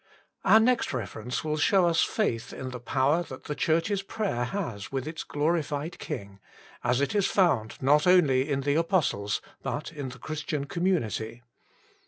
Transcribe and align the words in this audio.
Our 0.43 0.59
next 0.59 0.93
reference 0.93 1.43
will 1.43 1.57
show 1.57 1.85
us 1.85 2.01
faith 2.01 2.53
in 2.53 2.71
the 2.71 2.79
power 2.79 3.21
that 3.21 3.43
the 3.43 3.53
Church 3.53 3.91
s 3.91 4.01
prayer 4.01 4.45
has 4.45 4.91
with 4.91 5.07
its 5.07 5.23
glorified 5.23 5.99
King, 5.99 6.39
as 6.83 7.01
it 7.01 7.13
is 7.13 7.27
found, 7.27 7.79
not 7.83 8.07
only 8.07 8.49
in 8.49 8.61
the 8.61 8.73
apostles, 8.73 9.41
but 9.61 9.91
in 9.91 10.09
the 10.09 10.17
Christian 10.17 10.65
community. 10.65 11.43